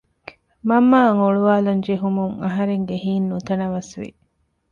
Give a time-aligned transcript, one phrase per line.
[0.67, 4.09] މަންމައަށް އޮޅުވާލަން ޖެހުމުން އަހަރެންގެ ހިތް ނުތަނަވަސް ވި